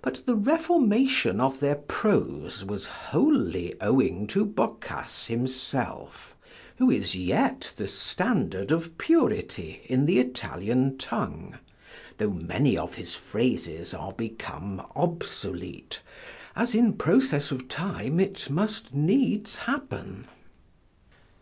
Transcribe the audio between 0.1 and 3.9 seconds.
the reformation of their prose was wholly